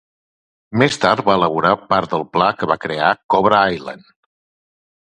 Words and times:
Més 0.81 0.95
tard 1.03 1.21
va 1.27 1.35
elaborar 1.41 1.75
part 1.93 2.17
del 2.17 2.27
pla 2.39 2.49
que 2.63 2.71
va 2.73 2.81
crear 2.87 3.13
Cobra 3.37 3.63
Island. 3.79 4.13